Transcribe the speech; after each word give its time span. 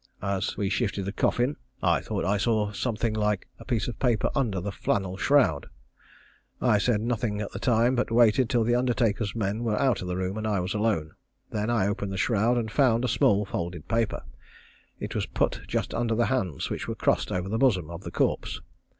As 0.23 0.57
we 0.57 0.67
shifted 0.67 1.05
the 1.05 1.11
coffin 1.11 1.57
I 1.83 2.01
thought 2.01 2.25
I 2.25 2.37
saw 2.37 2.71
some 2.71 2.95
thing 2.95 3.13
like 3.13 3.47
a 3.59 3.65
piece 3.65 3.87
of 3.87 3.99
paper 3.99 4.31
under 4.33 4.59
the 4.59 4.71
flannel 4.71 5.15
shroud. 5.15 5.67
I 6.59 6.79
said 6.79 7.01
nothing 7.01 7.39
at 7.39 7.51
the 7.51 7.59
time, 7.59 7.93
but 7.93 8.09
waited 8.09 8.49
till 8.49 8.63
the 8.63 8.73
undertaker's 8.73 9.35
men 9.35 9.63
were 9.63 9.79
out 9.79 10.01
of 10.01 10.07
the 10.07 10.17
room 10.17 10.37
and 10.39 10.47
I 10.47 10.59
was 10.59 10.73
alone. 10.73 11.11
I 11.51 11.55
then 11.57 11.69
opened 11.69 12.11
the 12.11 12.17
shroud 12.17 12.57
and 12.57 12.71
found 12.71 13.05
a 13.05 13.07
small 13.07 13.45
folded 13.45 13.87
paper. 13.87 14.23
It 14.99 15.13
was 15.13 15.27
put 15.27 15.61
just 15.67 15.93
under 15.93 16.15
the 16.15 16.25
hands, 16.25 16.71
which 16.71 16.87
were 16.87 16.95
crossed 16.95 17.31
over 17.31 17.47
the 17.47 17.59
bosom 17.59 17.91
of 17.91 18.01
the 18.03 18.09
corpse. 18.09 18.59